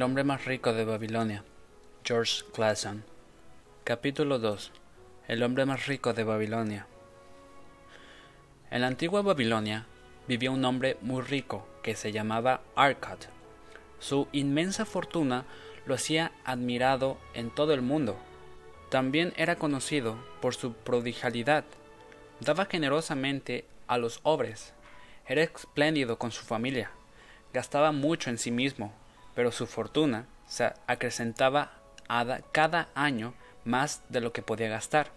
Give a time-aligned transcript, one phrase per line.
[0.00, 1.44] El hombre más rico de Babilonia.
[2.04, 3.04] George Clason.
[3.84, 4.72] Capítulo 2.
[5.28, 6.86] El hombre más rico de Babilonia.
[8.70, 9.84] En la antigua Babilonia
[10.26, 13.18] vivía un hombre muy rico que se llamaba Arcad.
[13.98, 15.44] Su inmensa fortuna
[15.84, 18.16] lo hacía admirado en todo el mundo.
[18.88, 21.66] También era conocido por su prodigalidad.
[22.40, 24.72] Daba generosamente a los pobres.
[25.26, 26.90] Era espléndido con su familia.
[27.52, 28.94] Gastaba mucho en sí mismo
[29.40, 31.72] pero su fortuna se acrecentaba
[32.52, 33.32] cada año
[33.64, 35.12] más de lo que podía gastar.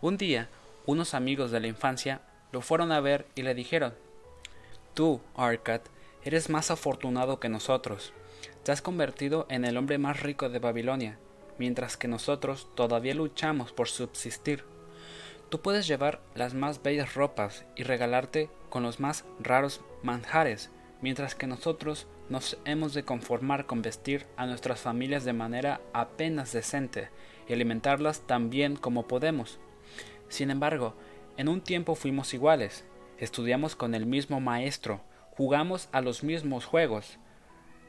[0.00, 0.48] Un día,
[0.86, 2.20] unos amigos de la infancia
[2.50, 3.94] lo fueron a ver y le dijeron
[4.92, 5.82] Tú, Arcad,
[6.24, 8.12] eres más afortunado que nosotros.
[8.64, 11.16] Te has convertido en el hombre más rico de Babilonia,
[11.58, 14.64] mientras que nosotros todavía luchamos por subsistir.
[15.48, 21.36] Tú puedes llevar las más bellas ropas y regalarte con los más raros manjares, mientras
[21.36, 27.08] que nosotros nos hemos de conformar con vestir a nuestras familias de manera apenas decente
[27.48, 29.58] y alimentarlas tan bien como podemos.
[30.28, 30.94] Sin embargo,
[31.36, 32.84] en un tiempo fuimos iguales,
[33.18, 37.18] estudiamos con el mismo maestro, jugamos a los mismos juegos,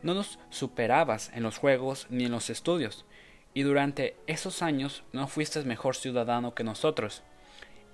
[0.02, 3.06] no nos superabas en los juegos ni en los estudios,
[3.54, 7.24] y durante esos años no fuiste mejor ciudadano que nosotros.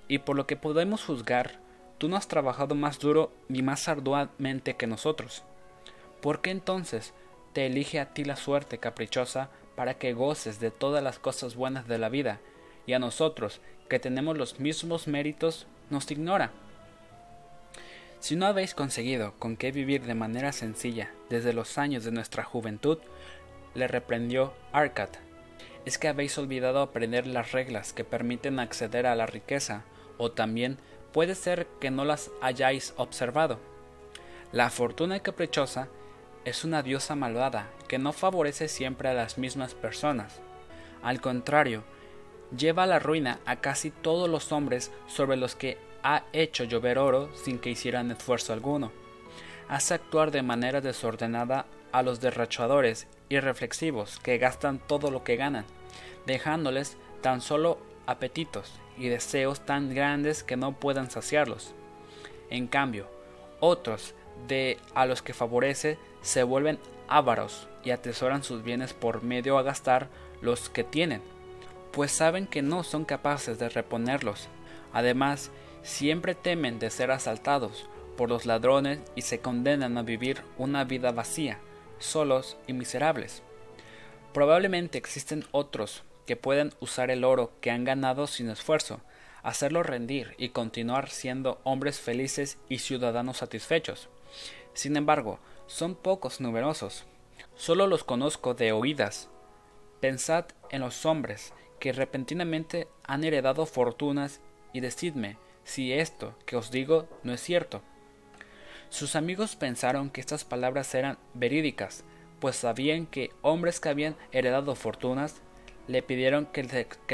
[0.06, 1.58] Y por lo que podemos juzgar,
[1.98, 5.42] tú no has trabajado más duro ni más arduamente que nosotros.
[6.20, 7.12] ¿Por qué entonces
[7.52, 11.86] te elige a ti la suerte caprichosa para que goces de todas las cosas buenas
[11.86, 12.40] de la vida,
[12.86, 16.50] y a nosotros, que tenemos los mismos méritos, nos ignora?
[18.20, 22.44] Si no habéis conseguido con qué vivir de manera sencilla desde los años de nuestra
[22.44, 22.98] juventud,
[23.74, 25.10] le reprendió Arcad,
[25.84, 29.84] es que habéis olvidado aprender las reglas que permiten acceder a la riqueza,
[30.18, 30.78] o también
[31.12, 33.58] puede ser que no las hayáis observado.
[34.50, 35.88] La fortuna caprichosa
[36.46, 40.40] es una diosa malvada que no favorece siempre a las mismas personas.
[41.02, 41.82] Al contrario,
[42.56, 46.98] lleva a la ruina a casi todos los hombres sobre los que ha hecho llover
[46.98, 48.92] oro sin que hicieran esfuerzo alguno.
[49.68, 55.64] Hace actuar de manera desordenada a los derrachadores irreflexivos que gastan todo lo que ganan,
[56.26, 61.74] dejándoles tan solo apetitos y deseos tan grandes que no puedan saciarlos.
[62.50, 63.10] En cambio,
[63.58, 64.14] otros
[64.46, 66.78] de a los que favorece se vuelven
[67.08, 70.08] ávaros y atesoran sus bienes por medio a gastar
[70.40, 71.22] los que tienen,
[71.92, 74.48] pues saben que no son capaces de reponerlos.
[74.92, 75.50] Además,
[75.82, 81.12] siempre temen de ser asaltados por los ladrones y se condenan a vivir una vida
[81.12, 81.58] vacía,
[81.98, 83.42] solos y miserables.
[84.32, 89.00] Probablemente existen otros que pueden usar el oro que han ganado sin esfuerzo,
[89.42, 94.08] hacerlo rendir y continuar siendo hombres felices y ciudadanos satisfechos.
[94.74, 95.38] Sin embargo,
[95.76, 97.04] son pocos numerosos.
[97.54, 99.28] Solo los conozco de oídas.
[100.00, 104.40] Pensad en los hombres que repentinamente han heredado fortunas
[104.72, 107.82] y decidme si esto que os digo no es cierto.
[108.88, 112.04] Sus amigos pensaron que estas palabras eran verídicas,
[112.40, 115.42] pues sabían que hombres que habían heredado fortunas
[115.88, 116.62] le pidieron que,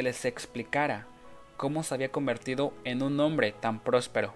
[0.02, 1.08] les explicara
[1.56, 4.34] cómo se había convertido en un hombre tan próspero.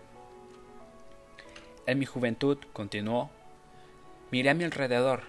[1.86, 3.30] En mi juventud, continuó,
[4.30, 5.22] miré a mi alrededor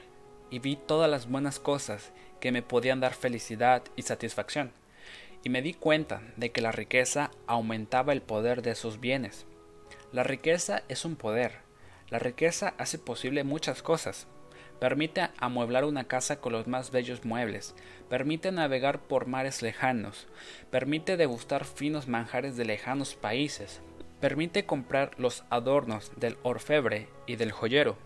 [0.50, 4.72] y vi todas las buenas cosas que me podían dar felicidad y satisfacción,
[5.44, 9.46] y me di cuenta de que la riqueza aumentaba el poder de sus bienes.
[10.12, 11.60] La riqueza es un poder.
[12.10, 14.28] La riqueza hace posible muchas cosas,
[14.80, 17.74] Permite amueblar una casa con los más bellos muebles,
[18.10, 20.28] permite navegar por mares lejanos,
[20.70, 23.82] permite degustar finos manjares de lejanos países,
[24.22, 27.98] permite comprar los adornos del orfebre y del joyero,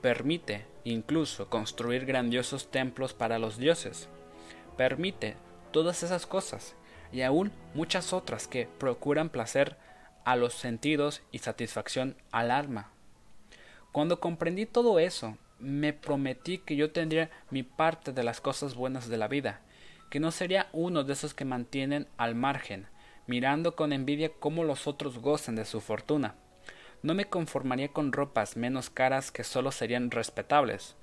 [0.00, 4.08] permite incluso construir grandiosos templos para los dioses,
[4.76, 5.36] permite
[5.72, 6.74] todas esas cosas
[7.12, 9.76] y aún muchas otras que procuran placer
[10.24, 12.90] a los sentidos y satisfacción al alma.
[13.92, 19.08] Cuando comprendí todo eso me prometí que yo tendría mi parte de las cosas buenas
[19.08, 19.60] de la vida,
[20.08, 22.86] que no sería uno de esos que mantienen al margen,
[23.26, 26.34] mirando con envidia cómo los otros gozan de su fortuna.
[27.02, 30.96] No me conformaría con ropas menos caras que solo serían respetables.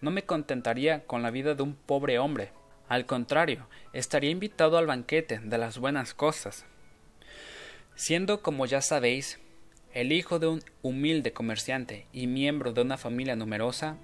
[0.00, 2.50] No me contentaría con la vida de un pobre hombre.
[2.88, 6.66] Al contrario, estaría invitado al banquete de las buenas cosas.
[7.94, 9.38] Siendo, como ya sabéis,
[9.92, 13.96] el hijo de un humilde comerciante y miembro de una familia numerosa,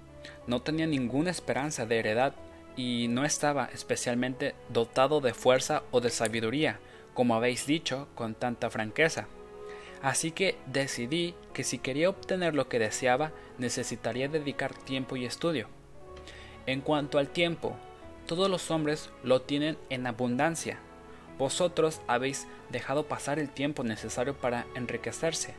[0.47, 2.33] no tenía ninguna esperanza de heredad
[2.77, 6.79] y no estaba especialmente dotado de fuerza o de sabiduría,
[7.13, 9.27] como habéis dicho con tanta franqueza.
[10.01, 15.67] Así que decidí que si quería obtener lo que deseaba, necesitaría dedicar tiempo y estudio.
[16.65, 17.75] En cuanto al tiempo,
[18.25, 20.79] todos los hombres lo tienen en abundancia.
[21.37, 25.53] Vosotros habéis dejado pasar el tiempo necesario para enriquecerse.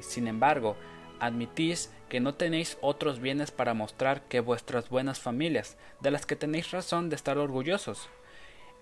[0.00, 0.76] Sin embargo,
[1.20, 6.36] admitís que no tenéis otros bienes para mostrar que vuestras buenas familias, de las que
[6.36, 8.08] tenéis razón de estar orgullosos.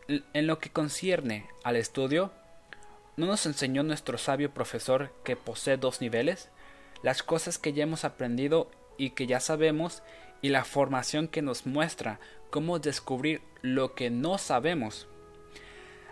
[0.08, 2.32] En lo que concierne al estudio,
[3.16, 6.50] ¿no nos enseñó nuestro sabio profesor que posee dos niveles?
[7.02, 10.02] Las cosas que ya hemos aprendido y que ya sabemos,
[10.42, 12.20] y la formación que nos muestra
[12.50, 15.08] cómo descubrir lo que no sabemos.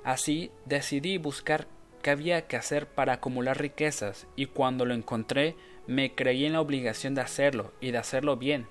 [0.02, 1.66] Así decidí buscar
[2.02, 6.60] qué había que hacer para acumular riquezas y cuando lo encontré me creí en la
[6.60, 8.66] obligación de hacerlo y de hacerlo bien.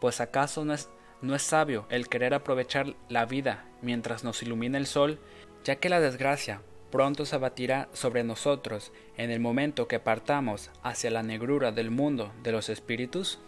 [0.00, 0.88] Pues acaso no es,
[1.22, 5.18] no es sabio el querer aprovechar la vida mientras nos ilumina el sol,
[5.64, 11.10] ya que la desgracia pronto se abatirá sobre nosotros en el momento que partamos hacia
[11.10, 13.38] la negrura del mundo de los espíritus?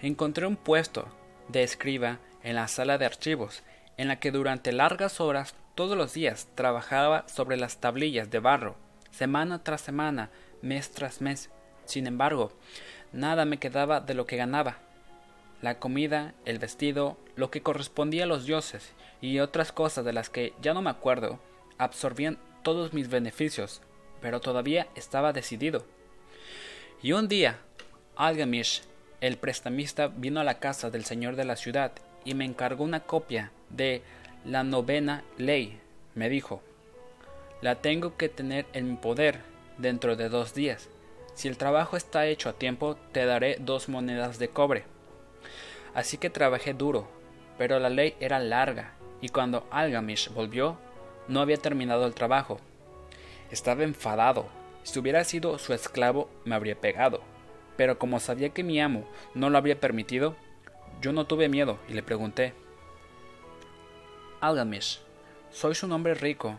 [0.00, 1.08] Encontré un puesto
[1.48, 3.62] de escriba en la sala de archivos,
[3.96, 8.76] en la que durante largas horas todos los días trabajaba sobre las tablillas de barro,
[9.10, 10.30] semana tras semana,
[10.62, 11.50] mes tras mes.
[11.84, 12.52] Sin embargo,
[13.12, 14.78] nada me quedaba de lo que ganaba.
[15.62, 20.30] La comida, el vestido, lo que correspondía a los dioses y otras cosas de las
[20.30, 21.38] que ya no me acuerdo,
[21.78, 23.80] absorbían todos mis beneficios,
[24.20, 25.84] pero todavía estaba decidido.
[27.00, 27.60] Y un día,
[28.16, 28.82] Algamish,
[29.20, 31.92] el prestamista, vino a la casa del señor de la ciudad
[32.24, 34.02] y me encargó una copia de
[34.44, 35.78] la novena ley.
[36.16, 36.60] Me dijo,
[37.62, 39.42] la tengo que tener en mi poder
[39.78, 40.88] dentro de dos días.
[41.34, 44.82] Si el trabajo está hecho a tiempo, te daré dos monedas de cobre.
[45.94, 47.06] Así que trabajé duro,
[47.58, 50.78] pero la ley era larga, y cuando Algamish volvió,
[51.28, 52.60] no había terminado el trabajo.
[53.50, 54.48] Estaba enfadado.
[54.82, 57.20] Si hubiera sido su esclavo, me habría pegado.
[57.76, 60.36] Pero como sabía que mi amo no lo había permitido,
[61.00, 62.54] yo no tuve miedo y le pregunté:
[64.40, 65.00] Algamish,
[65.50, 66.58] sois un hombre rico.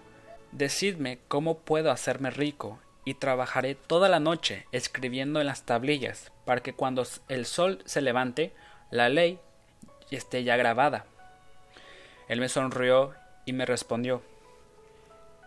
[0.51, 6.61] Decidme cómo puedo hacerme rico, y trabajaré toda la noche escribiendo en las tablillas, para
[6.61, 8.53] que cuando el sol se levante,
[8.91, 9.39] la ley
[10.11, 11.05] esté ya grabada.
[12.27, 13.13] Él me sonrió
[13.45, 14.21] y me respondió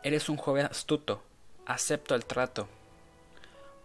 [0.02, 1.22] Eres un joven astuto,
[1.66, 2.68] acepto el trato.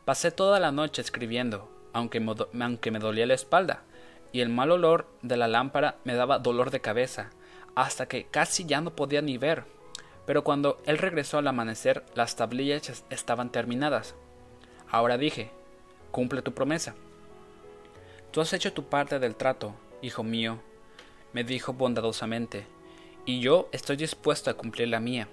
[0.06, 3.82] Pasé toda la noche escribiendo, aunque me, aunque me dolía la espalda,
[4.32, 7.32] y el mal olor de la lámpara me daba dolor de cabeza,
[7.76, 9.66] hasta que casi ya no podía ni ver.
[10.26, 14.16] Pero cuando él regresó al amanecer, las tablillas estaban terminadas.
[14.90, 15.52] Ahora dije,
[16.12, 16.96] cumple tu promesa.
[18.32, 20.62] Tú has hecho tu parte del trato, hijo mío,
[21.34, 22.68] me dijo bondadosamente,
[23.26, 25.28] y yo estoy dispuesto a cumplir la mía.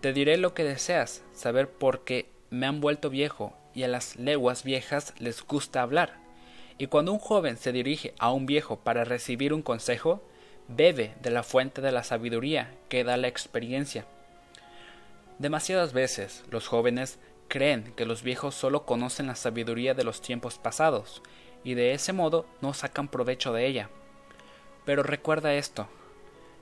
[0.00, 4.62] Te diré lo que deseas saber porque me han vuelto viejo y a las leguas
[4.62, 6.16] viejas les gusta hablar.
[6.78, 10.22] Y cuando un joven se dirige a un viejo para recibir un consejo,
[10.68, 14.06] bebe de la fuente de la sabiduría que da la experiencia.
[15.40, 17.18] Demasiadas veces los jóvenes
[17.48, 21.22] creen que los viejos solo conocen la sabiduría de los tiempos pasados,
[21.64, 23.90] y de ese modo no sacan provecho de ella.
[24.84, 25.88] Pero recuerda esto,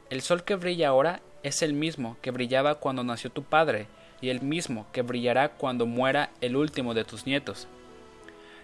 [0.08, 3.86] el sol que brilla ahora es el mismo que brillaba cuando nació tu padre
[4.20, 7.68] y el mismo que brillará cuando muera el último de tus nietos.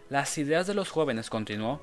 [0.08, 1.80] Las ideas de los jóvenes, continuó,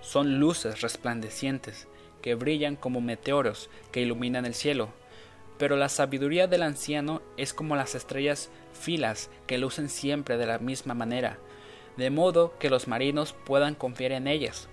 [0.00, 1.88] son luces resplandecientes
[2.22, 4.90] que brillan como meteoros que iluminan el cielo,
[5.58, 10.58] pero la sabiduría del anciano es como las estrellas filas que lucen siempre de la
[10.58, 11.38] misma manera,
[11.96, 14.68] de modo que los marinos puedan confiar en ellas.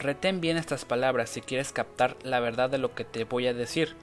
[0.00, 3.52] Retén bien estas palabras si quieres captar la verdad de lo que te voy a
[3.52, 3.96] decir,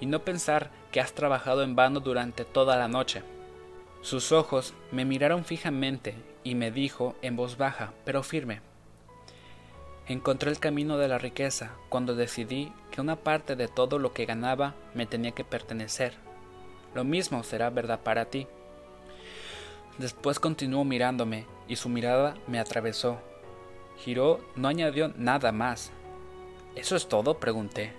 [0.00, 3.22] y no pensar que has trabajado en vano durante toda la noche.
[4.02, 8.62] Sus ojos me miraron fijamente y me dijo en voz baja, pero firme.
[10.08, 14.26] Encontré el camino de la riqueza cuando decidí que una parte de todo lo que
[14.26, 16.14] ganaba me tenía que pertenecer.
[16.94, 18.48] Lo mismo será verdad para ti.
[19.98, 23.20] Después continuó mirándome y su mirada me atravesó
[23.98, 25.92] Giró no añadió nada más.
[26.74, 27.38] ¿Eso es todo?
[27.38, 27.92] pregunté.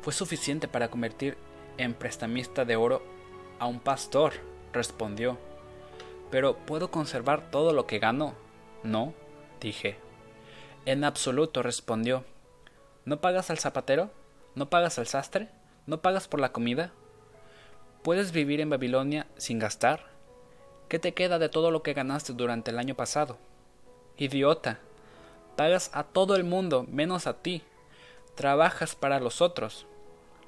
[0.00, 1.36] Fue suficiente para convertir
[1.78, 3.02] en prestamista de oro
[3.58, 4.34] a un pastor,
[4.72, 5.38] respondió.
[6.30, 8.34] Pero ¿puedo conservar todo lo que gano?
[8.82, 9.14] No,
[9.60, 9.96] dije.
[10.86, 12.24] En absoluto, respondió.
[13.04, 14.10] ¿No pagas al zapatero?
[14.54, 15.48] ¿No pagas al sastre?
[15.86, 16.92] ¿No pagas por la comida?
[18.02, 20.10] ¿Puedes vivir en Babilonia sin gastar?
[20.88, 23.38] ¿Qué te queda de todo lo que ganaste durante el año pasado?
[24.16, 24.80] Idiota,
[25.56, 27.62] Pagas a todo el mundo menos a ti.
[28.34, 29.86] Trabajas para los otros.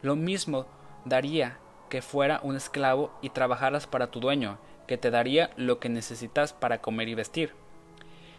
[0.02, 0.66] Lo mismo
[1.04, 1.58] daría
[1.88, 6.52] que fuera un esclavo y trabajaras para tu dueño, que te daría lo que necesitas
[6.52, 7.52] para comer y vestir.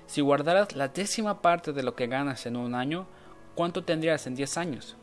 [0.07, 3.07] Si guardaras la décima parte de lo que ganas en un año,
[3.55, 4.95] ¿cuánto tendrías en diez años?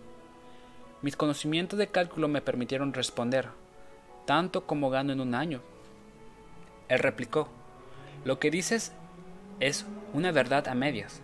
[1.00, 3.49] Mis conocimientos de cálculo me permitieron responder,
[4.26, 5.61] tanto como gano en un año.
[6.88, 7.49] Él replicó,
[8.25, 8.92] lo que dices
[9.59, 11.23] es una verdad a medias.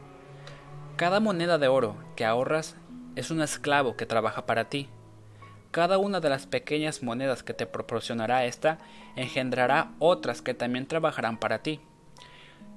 [0.99, 2.75] Cada moneda de oro que ahorras
[3.15, 4.89] es un esclavo que trabaja para ti.
[5.71, 8.79] Cada una de las pequeñas monedas que te proporcionará esta
[9.15, 11.81] engendrará otras que también trabajarán para ti.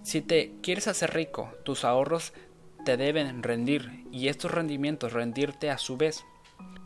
[0.04, 2.32] Si te quieres hacer rico, tus ahorros
[2.86, 6.24] te deben rendir y estos rendimientos rendirte a su vez.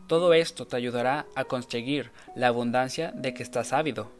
[0.06, 4.10] Todo esto te ayudará a conseguir la abundancia de que estás ávido.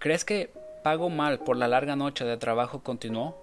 [0.00, 0.50] ¿Crees que
[0.82, 3.40] pago mal por la larga noche de trabajo continuó?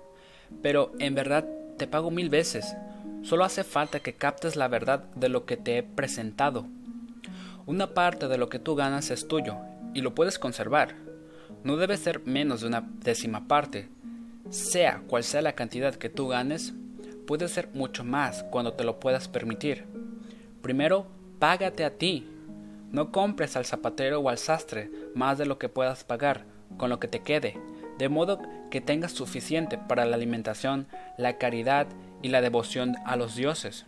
[0.62, 1.46] Pero en verdad
[1.78, 2.76] te pago mil veces.
[3.24, 6.66] Solo hace falta que captes la verdad de lo que te he presentado.
[7.66, 9.58] Una parte de lo que tú ganas es tuyo
[9.94, 10.96] y lo puedes conservar.
[11.64, 13.90] No debe ser menos de una décima parte.
[14.50, 16.74] Sea cual sea la cantidad que tú ganes,
[17.26, 19.86] puede ser mucho más cuando te lo puedas permitir.
[20.62, 21.08] Primero,
[21.40, 22.28] págate a ti.
[22.92, 26.46] No compres al zapatero o al sastre más de lo que puedas pagar,
[26.78, 27.58] con lo que te quede,
[27.98, 31.88] de modo que tengas suficiente para la alimentación, la caridad
[32.22, 33.86] y la devoción a los dioses.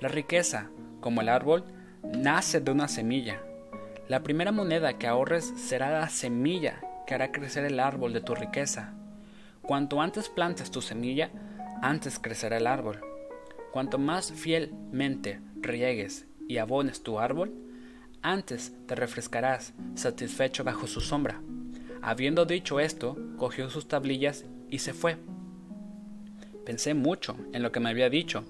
[0.00, 1.64] La riqueza, como el árbol,
[2.02, 3.40] nace de una semilla.
[4.08, 8.34] La primera moneda que ahorres será la semilla que hará crecer el árbol de tu
[8.34, 8.94] riqueza.
[9.62, 11.30] Cuanto antes plantes tu semilla,
[11.82, 13.00] antes crecerá el árbol.
[13.72, 17.54] Cuanto más fielmente riegues y abones tu árbol,
[18.22, 21.40] antes te refrescarás satisfecho bajo su sombra.
[22.02, 25.18] Habiendo dicho esto, cogió sus tablillas y se fue.
[26.66, 28.44] Pensé mucho en lo que me había dicho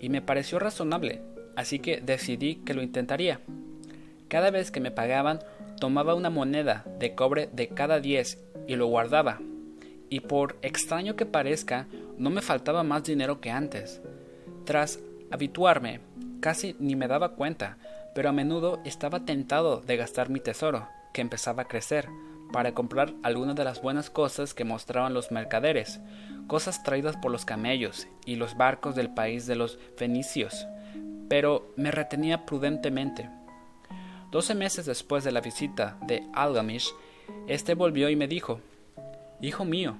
[0.00, 1.20] y me pareció razonable,
[1.54, 3.40] así que decidí que lo intentaría.
[4.28, 5.40] Cada vez que me pagaban,
[5.78, 9.40] tomaba una moneda de cobre de cada diez y lo guardaba.
[10.08, 14.00] Y por extraño que parezca, no me faltaba más dinero que antes.
[14.64, 14.98] Tras
[15.30, 16.00] habituarme,
[16.40, 17.76] casi ni me daba cuenta,
[18.14, 22.08] pero a menudo estaba tentado de gastar mi tesoro, que empezaba a crecer,
[22.54, 25.98] para comprar algunas de las buenas cosas que mostraban los mercaderes,
[26.46, 30.68] cosas traídas por los camellos y los barcos del país de los fenicios,
[31.28, 33.28] pero me retenía prudentemente.
[34.30, 36.94] Doce meses después de la visita de Algamish,
[37.48, 38.60] éste volvió y me dijo
[39.40, 39.96] Hijo mío,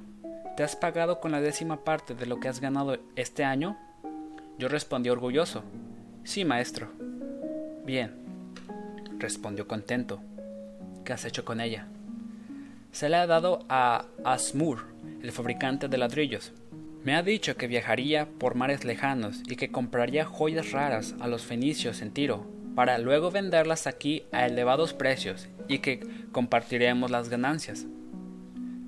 [0.57, 3.77] ¿te has pagado con la décima parte de lo que has ganado este año?
[4.59, 5.65] Yo respondí orgulloso
[6.23, 6.87] Sí, maestro.
[7.85, 8.15] Bien,
[9.19, 10.21] respondió contento.
[11.05, 11.89] ¿Qué has hecho con ella?
[12.95, 14.85] Se la ha dado a Asmur,
[15.21, 16.53] el fabricante de ladrillos.
[17.03, 21.43] Me ha dicho que viajaría por mares lejanos y que compraría joyas raras a los
[21.43, 22.47] fenicios en Tiro,
[22.77, 27.85] para luego venderlas aquí a elevados precios y que compartiremos las ganancias.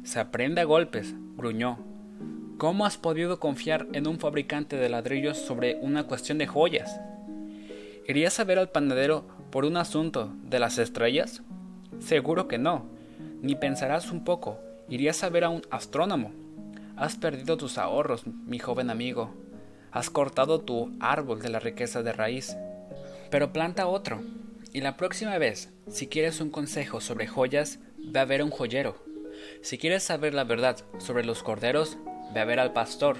[0.04, 1.80] Se aprende a golpes, gruñó.
[2.58, 7.00] ¿Cómo has podido confiar en un fabricante de ladrillos sobre una cuestión de joyas?
[8.06, 11.42] ¿Irías a ver al panadero por un asunto de las estrellas?
[11.98, 12.94] Seguro que no.
[13.43, 16.33] Ni pensarás un poco, irías a ver a un astrónomo.
[16.97, 19.35] Has perdido tus ahorros, mi joven amigo.
[19.93, 22.57] Has cortado tu árbol de la riqueza de raíz.
[23.31, 24.23] Pero planta otro.
[24.73, 28.50] Y la próxima vez, si quieres un consejo sobre joyas, ve a ver a un
[28.50, 29.02] joyero.
[29.62, 31.99] Si quieres saber la verdad sobre los corderos,
[32.35, 33.19] ve a ver al pastor.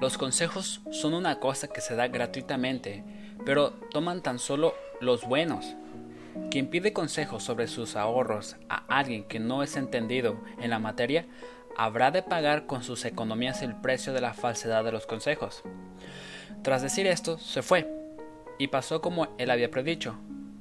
[0.00, 3.04] Los consejos son una cosa que se da gratuitamente
[3.44, 5.74] pero toman tan solo los buenos.
[6.50, 11.26] Quien pide consejos sobre sus ahorros a alguien que no es entendido en la materia,
[11.76, 15.62] habrá de pagar con sus economías el precio de la falsedad de los consejos.
[16.62, 17.88] Tras decir esto, se fue,
[18.58, 20.16] y pasó como él había predicho,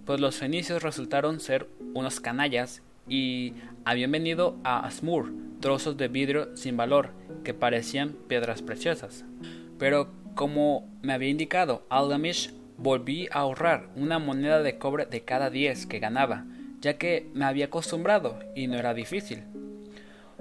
[0.05, 3.53] pues los fenicios resultaron ser unos canallas y
[3.85, 7.11] habían venido a Asmur trozos de vidrio sin valor
[7.43, 9.25] que parecían piedras preciosas.
[9.79, 15.49] Pero como me había indicado Aldamish, volví a ahorrar una moneda de cobre de cada
[15.49, 16.45] diez que ganaba,
[16.79, 19.43] ya que me había acostumbrado y no era difícil.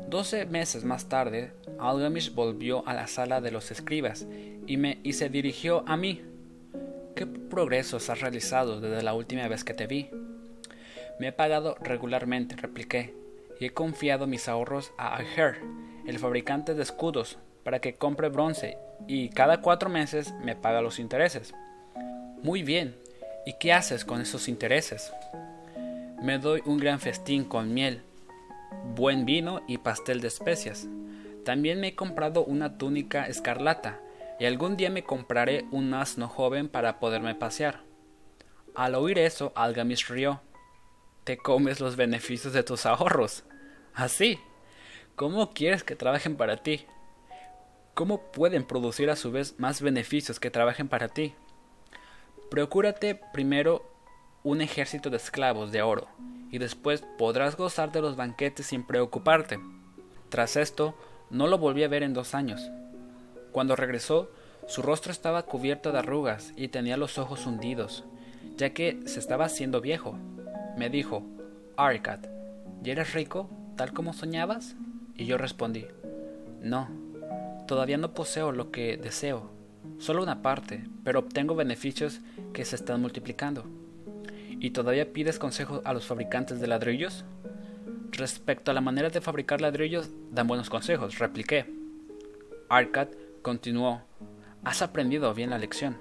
[0.09, 4.27] Doce meses más tarde, Algamish volvió a la sala de los escribas
[4.67, 6.23] y, me, y se dirigió a mí.
[7.15, 10.11] ¿Qué progresos has realizado desde la última vez que te vi?
[11.19, 13.15] Me he pagado regularmente, repliqué,
[13.59, 15.57] y he confiado mis ahorros a Aher,
[16.07, 18.77] el fabricante de escudos, para que compre bronce
[19.09, 21.55] y cada cuatro meses me paga los intereses.
[22.47, 22.97] Muy bien.
[23.45, 25.13] ¿Y qué haces con esos intereses?
[26.23, 28.03] Me doy un gran festín con miel,
[28.95, 30.87] buen vino y pastel de especias.
[31.45, 33.99] También me he comprado una túnica escarlata
[34.39, 37.81] y algún día me compraré un asno joven para poderme pasear.
[38.77, 40.41] Al oír eso, Algamis rió.
[41.25, 43.43] Te comes los beneficios de tus ahorros.
[43.93, 44.39] Así.
[45.17, 46.87] ¿Cómo quieres que trabajen para ti?
[47.95, 51.35] ¿Cómo pueden producir a su vez más beneficios que trabajen para ti?
[52.51, 53.83] Procúrate primero
[54.45, 56.07] un ejército de esclavos de oro,
[56.51, 59.59] y después podrás gozar de los banquetes sin preocuparte.
[60.29, 60.95] Tras esto,
[61.31, 62.71] no lo volví a ver en dos años.
[63.51, 64.31] Cuando regresó,
[64.69, 68.05] su rostro estaba cubierto de arrugas y tenía los ojos hundidos,
[68.57, 70.17] ya que se estaba haciendo viejo.
[70.77, 71.25] Me dijo,
[71.77, 72.21] Arcad,
[72.83, 74.77] ¿ya eres rico, tal como soñabas?
[75.17, 75.87] Y yo respondí,
[76.61, 76.89] no,
[77.67, 79.51] todavía no poseo lo que deseo,
[79.99, 82.21] solo una parte, pero obtengo beneficios
[82.53, 83.65] que se están multiplicando.
[84.59, 87.25] ¿Y todavía pides consejo a los fabricantes de ladrillos?
[88.13, 91.67] Respecto a la manera de fabricar ladrillos, dan buenos consejos, repliqué.
[92.69, 93.09] Arcad
[93.43, 94.03] continuó,
[94.65, 95.99] has aprendido bien la lección.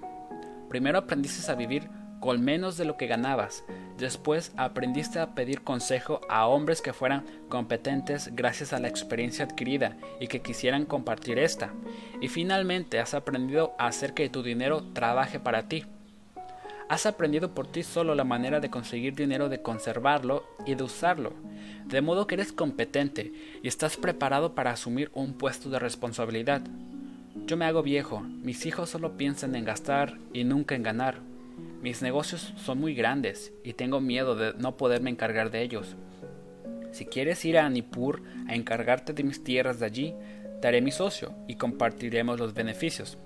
[0.69, 1.89] Primero aprendiste a vivir
[2.25, 3.63] con menos de lo que ganabas.
[3.99, 9.95] Después aprendiste a pedir consejo a hombres que fueran competentes gracias a la experiencia adquirida
[10.19, 11.71] y que quisieran compartir esta.
[12.21, 15.85] Y finalmente has aprendido a hacer que tu dinero trabaje para ti.
[16.89, 21.31] Has aprendido por ti solo la manera de conseguir dinero, de conservarlo y de usarlo.
[21.85, 26.63] De modo que eres competente y estás preparado para asumir un puesto de responsabilidad.
[27.45, 31.34] Yo me hago viejo, mis hijos solo piensan en gastar y nunca en ganar.
[31.81, 35.95] Mis negocios son muy grandes y tengo miedo de no poderme encargar de ellos.
[36.91, 40.13] Si quieres ir a Anipur a encargarte de mis tierras de allí,
[40.61, 43.17] daré mi socio y compartiremos los beneficios.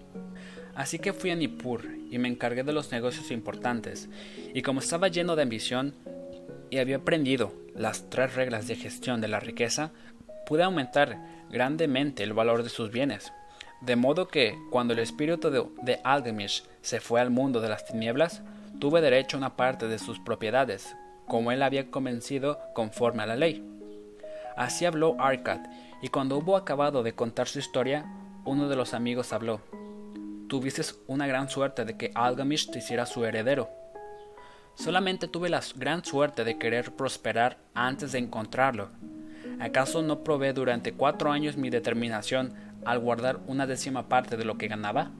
[0.75, 4.09] Así que fui a Nippur y me encargué de los negocios importantes,
[4.53, 5.93] y como estaba lleno de ambición
[6.69, 9.91] y había aprendido las tres reglas de gestión de la riqueza,
[10.45, 13.31] pude aumentar grandemente el valor de sus bienes.
[13.81, 16.49] De modo que, cuando el espíritu de, de
[16.81, 18.41] se fue al mundo de las tinieblas,
[18.79, 20.95] tuve derecho a una parte de sus propiedades,
[21.27, 23.65] como él había convencido conforme a la ley.
[24.57, 25.61] Así habló Arcad,
[26.01, 28.05] y cuando hubo acabado de contar su historia,
[28.45, 29.61] uno de los amigos habló
[30.49, 33.69] tuviste una gran suerte de que Algamish te hiciera su heredero.
[34.75, 38.89] Solamente tuve la gran suerte de querer prosperar antes de encontrarlo.
[39.59, 42.53] ¿Acaso no probé durante cuatro años mi determinación
[42.85, 45.11] al guardar una décima parte de lo que ganaba?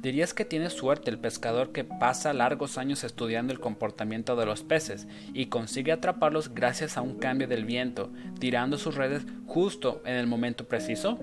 [0.00, 4.62] ¿Dirías que tiene suerte el pescador que pasa largos años estudiando el comportamiento de los
[4.62, 10.16] peces y consigue atraparlos gracias a un cambio del viento, tirando sus redes justo en
[10.16, 11.18] el momento preciso?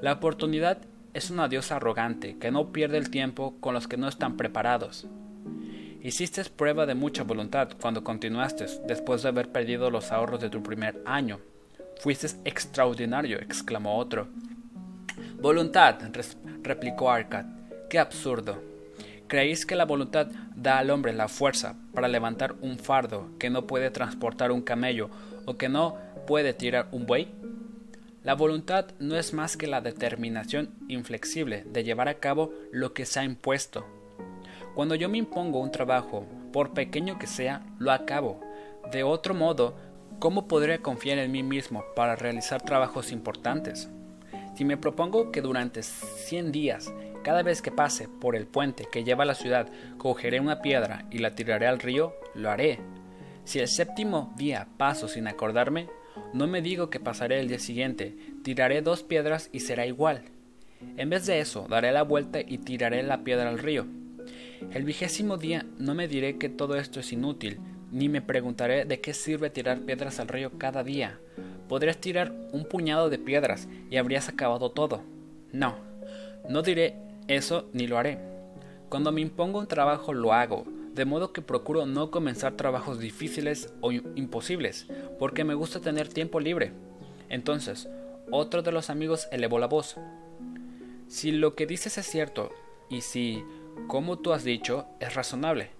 [0.00, 0.78] La oportunidad
[1.12, 5.06] es una diosa arrogante que no pierde el tiempo con los que no están preparados.
[6.00, 10.62] Hiciste prueba de mucha voluntad cuando continuaste después de haber perdido los ahorros de tu
[10.62, 11.38] primer año.
[12.00, 14.28] Fuiste extraordinario, exclamó otro.
[15.42, 15.96] Voluntad,
[16.62, 17.46] replicó Arcad.
[17.90, 18.62] Qué absurdo.
[19.26, 23.66] ¿Creéis que la voluntad da al hombre la fuerza para levantar un fardo que no
[23.66, 25.10] puede transportar un camello
[25.44, 27.34] o que no puede tirar un buey?
[28.22, 33.04] La voluntad no es más que la determinación inflexible de llevar a cabo lo que
[33.04, 33.84] se ha impuesto.
[34.76, 38.40] Cuando yo me impongo un trabajo, por pequeño que sea, lo acabo.
[38.92, 39.74] De otro modo,
[40.20, 43.90] ¿cómo podré confiar en mí mismo para realizar trabajos importantes?
[44.54, 49.04] Si me propongo que durante 100 días, cada vez que pase por el puente que
[49.04, 52.80] lleva a la ciudad, cogeré una piedra y la tiraré al río, lo haré.
[53.44, 55.88] Si el séptimo día paso sin acordarme,
[56.32, 60.24] no me digo que pasaré el día siguiente, tiraré dos piedras y será igual.
[60.96, 63.86] En vez de eso, daré la vuelta y tiraré la piedra al río.
[64.72, 67.58] El vigésimo día no me diré que todo esto es inútil,
[67.92, 71.20] ni me preguntaré de qué sirve tirar piedras al río cada día.
[71.68, 75.02] Podrías tirar un puñado de piedras y habrías acabado todo.
[75.52, 75.76] No,
[76.48, 76.96] no diré
[77.28, 78.18] eso ni lo haré.
[78.88, 83.72] Cuando me impongo un trabajo lo hago, de modo que procuro no comenzar trabajos difíciles
[83.80, 84.86] o imposibles,
[85.18, 86.72] porque me gusta tener tiempo libre.
[87.28, 87.88] Entonces,
[88.30, 89.96] otro de los amigos elevó la voz.
[91.08, 92.50] Si lo que dices es cierto,
[92.88, 93.44] y si,
[93.86, 95.70] como tú has dicho, es razonable,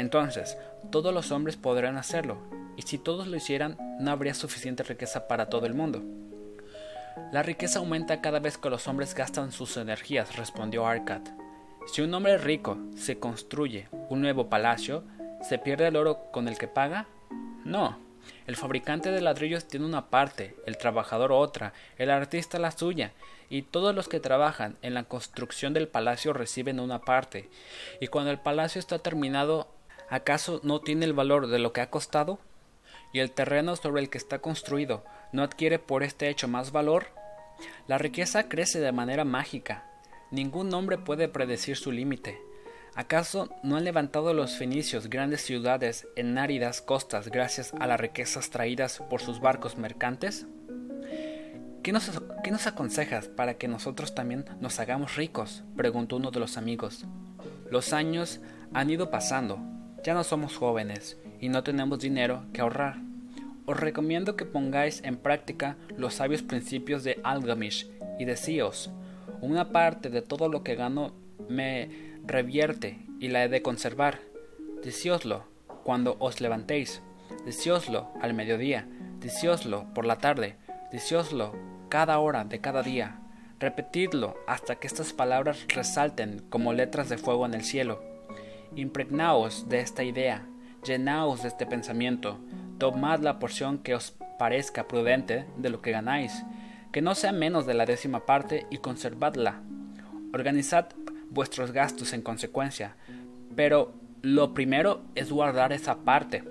[0.00, 0.58] entonces
[0.90, 2.38] todos los hombres podrán hacerlo,
[2.76, 6.02] y si todos lo hicieran, no habría suficiente riqueza para todo el mundo.
[7.32, 11.22] La riqueza aumenta cada vez que los hombres gastan sus energías, respondió Arcad.
[11.86, 15.04] Si un hombre rico se construye un nuevo palacio,
[15.42, 17.06] ¿se pierde el oro con el que paga?
[17.64, 17.98] No.
[18.46, 23.12] El fabricante de ladrillos tiene una parte, el trabajador otra, el artista la suya,
[23.48, 27.48] y todos los que trabajan en la construcción del palacio reciben una parte.
[28.00, 29.68] Y cuando el palacio está terminado,
[30.10, 32.38] ¿acaso no tiene el valor de lo que ha costado?
[33.12, 37.06] ¿Y el terreno sobre el que está construido no adquiere por este hecho más valor?
[37.86, 39.90] La riqueza crece de manera mágica,
[40.30, 42.40] Ningún hombre puede predecir su límite.
[42.94, 48.50] ¿Acaso no han levantado los fenicios grandes ciudades en áridas costas gracias a las riquezas
[48.50, 50.46] traídas por sus barcos mercantes?
[51.82, 52.10] ¿Qué nos,
[52.44, 55.64] ¿Qué nos, aconsejas para que nosotros también nos hagamos ricos?
[55.76, 57.06] preguntó uno de los amigos.
[57.68, 58.40] Los años
[58.72, 59.58] han ido pasando.
[60.02, 62.96] Ya no somos jóvenes y no tenemos dinero que ahorrar.
[63.66, 68.90] Os recomiendo que pongáis en práctica los sabios principios de Algamish y decíos,
[69.40, 71.12] una parte de todo lo que gano
[71.48, 74.20] me revierte y la he de conservar.
[74.82, 75.44] Decíoslo
[75.84, 77.02] cuando os levantéis,
[77.44, 78.88] decíoslo al mediodía,
[79.20, 80.56] decíoslo por la tarde,
[80.90, 81.54] decíoslo
[81.90, 83.20] cada hora de cada día.
[83.58, 88.09] Repetidlo hasta que estas palabras resalten como letras de fuego en el cielo.
[88.76, 90.46] Impregnaos de esta idea,
[90.86, 92.38] llenaos de este pensamiento,
[92.78, 96.44] tomad la porción que os parezca prudente de lo que ganáis,
[96.92, 99.60] que no sea menos de la décima parte y conservadla.
[100.32, 100.86] Organizad
[101.30, 102.94] vuestros gastos en consecuencia,
[103.56, 106.44] pero lo primero es guardar esa parte.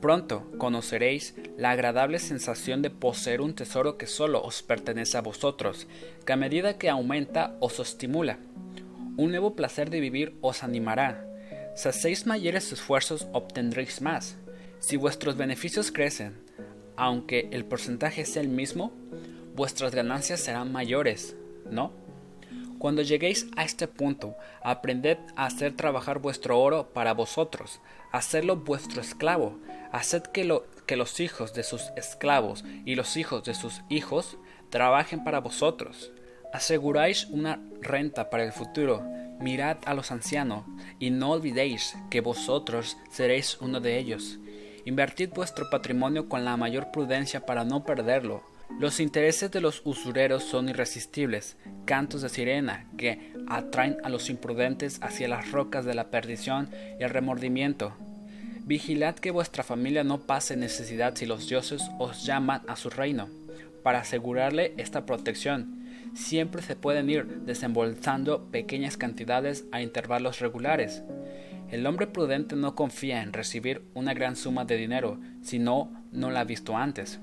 [0.00, 5.88] Pronto conoceréis la agradable sensación de poseer un tesoro que solo os pertenece a vosotros,
[6.24, 8.38] que a medida que aumenta os estimula.
[9.16, 11.26] Un nuevo placer de vivir os animará.
[11.80, 14.36] Si hacéis mayores esfuerzos obtendréis más.
[14.80, 16.36] Si vuestros beneficios crecen,
[16.94, 18.92] aunque el porcentaje sea el mismo,
[19.56, 21.36] vuestras ganancias serán mayores,
[21.70, 21.92] ¿no?
[22.78, 27.80] Cuando lleguéis a este punto, aprended a hacer trabajar vuestro oro para vosotros,
[28.12, 29.58] hacerlo vuestro esclavo,
[29.90, 34.36] haced que, que los hijos de sus esclavos y los hijos de sus hijos
[34.68, 36.12] trabajen para vosotros.
[36.52, 39.02] Aseguráis una renta para el futuro,
[39.40, 40.64] mirad a los ancianos
[40.98, 44.38] y no olvidéis que vosotros seréis uno de ellos.
[44.84, 48.42] Invertid vuestro patrimonio con la mayor prudencia para no perderlo,
[48.78, 55.02] los intereses de los usureros son irresistibles, cantos de sirena que atraen a los imprudentes
[55.02, 57.92] hacia las rocas de la perdición y el remordimiento.
[58.64, 63.28] Vigilad que vuestra familia no pase necesidad si los dioses os llaman a su reino.
[63.82, 65.79] Para asegurarle esta protección,
[66.14, 71.02] siempre se pueden ir desembolsando pequeñas cantidades a intervalos regulares.
[71.70, 76.30] El hombre prudente no confía en recibir una gran suma de dinero si no, no
[76.30, 77.20] la ha visto antes.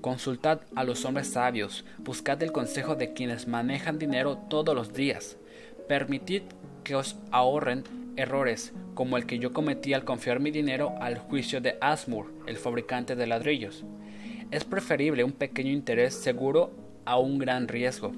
[0.00, 5.38] Consultad a los hombres sabios, buscad el consejo de quienes manejan dinero todos los días.
[5.88, 6.42] Permitid
[6.84, 7.84] que os ahorren
[8.16, 12.56] errores como el que yo cometí al confiar mi dinero al juicio de Asmur, el
[12.56, 13.84] fabricante de ladrillos.
[14.50, 18.12] Es preferible un pequeño interés seguro a un gran riesgo.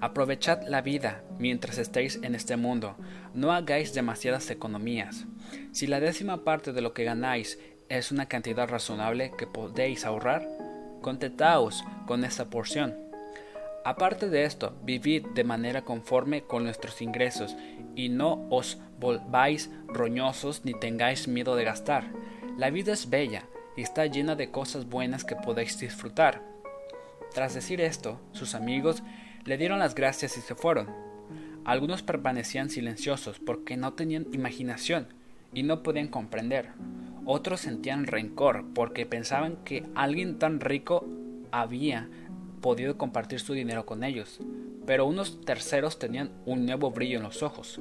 [0.00, 2.96] Aprovechad la vida mientras estéis en este mundo,
[3.32, 5.24] no hagáis demasiadas economías.
[5.72, 7.58] Si la décima parte de lo que ganáis
[7.88, 10.46] es una cantidad razonable que podéis ahorrar,
[11.00, 12.94] contentaos con esa porción.
[13.84, 17.54] Aparte de esto, vivid de manera conforme con nuestros ingresos
[17.94, 22.10] y no os volváis roñosos ni tengáis miedo de gastar.
[22.56, 23.44] La vida es bella
[23.76, 26.53] y está llena de cosas buenas que podéis disfrutar.
[27.34, 29.02] Tras decir esto, sus amigos
[29.44, 30.88] le dieron las gracias y se fueron.
[31.64, 35.08] Algunos permanecían silenciosos porque no tenían imaginación
[35.52, 36.68] y no podían comprender.
[37.26, 41.08] Otros sentían rencor porque pensaban que alguien tan rico
[41.50, 42.08] había
[42.60, 44.38] podido compartir su dinero con ellos,
[44.86, 47.80] pero unos terceros tenían un nuevo brillo en los ojos.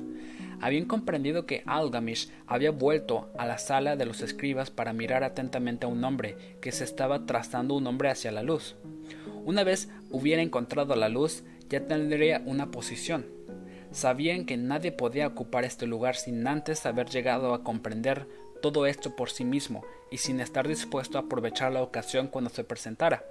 [0.62, 5.86] Habían comprendido que Algamish había vuelto a la sala de los escribas para mirar atentamente
[5.86, 8.76] a un hombre que se estaba trazando un hombre hacia la luz.
[9.46, 13.26] Una vez hubiera encontrado la luz, ya tendría una posición.
[13.92, 18.28] Sabían que nadie podía ocupar este lugar sin antes haber llegado a comprender
[18.62, 22.64] todo esto por sí mismo y sin estar dispuesto a aprovechar la ocasión cuando se
[22.64, 23.24] presentara.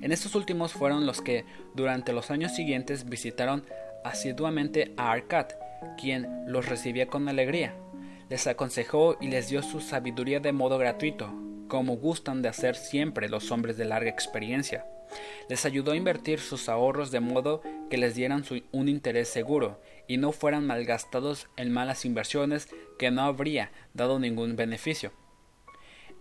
[0.00, 1.44] En estos últimos fueron los que
[1.74, 3.64] durante los años siguientes visitaron
[4.04, 5.46] asiduamente a Arcad,
[6.00, 7.74] quien los recibía con alegría.
[8.28, 11.32] Les aconsejó y les dio su sabiduría de modo gratuito,
[11.68, 14.86] como gustan de hacer siempre los hombres de larga experiencia.
[15.48, 20.16] Les ayudó a invertir sus ahorros de modo que les dieran un interés seguro y
[20.16, 25.12] no fueran malgastados en malas inversiones que no habría dado ningún beneficio.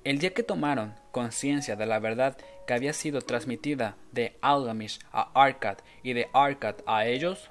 [0.03, 5.31] El día que tomaron conciencia de la verdad que había sido transmitida de Algamish a
[5.33, 7.49] Arcad y de Arcad a ellos,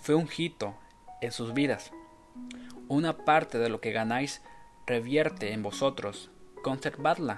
[0.00, 0.74] fue un hito
[1.20, 1.92] en sus vidas.
[2.88, 4.42] Una parte de lo que ganáis
[4.86, 6.30] revierte en vosotros,
[6.64, 7.36] conservadla